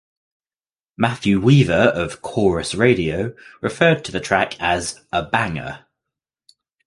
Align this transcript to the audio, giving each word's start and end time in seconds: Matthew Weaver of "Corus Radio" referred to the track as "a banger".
Matthew 0.97 1.39
Weaver 1.39 1.73
of 1.77 2.23
"Corus 2.23 2.73
Radio" 2.75 3.35
referred 3.61 4.03
to 4.05 4.11
the 4.11 4.19
track 4.19 4.59
as 4.59 4.99
"a 5.11 5.21
banger". 5.21 5.85